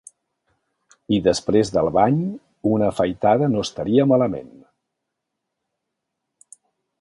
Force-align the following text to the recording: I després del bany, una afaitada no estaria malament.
I 1.17 1.17
després 1.27 1.69
del 1.75 1.89
bany, 1.97 2.17
una 2.69 2.87
afaitada 2.93 3.51
no 3.57 3.61
estaria 3.67 4.09
malament. 4.13 4.51